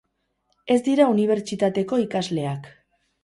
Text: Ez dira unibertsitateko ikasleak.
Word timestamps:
Ez 0.75 0.77
dira 0.87 1.09
unibertsitateko 1.15 2.01
ikasleak. 2.07 2.73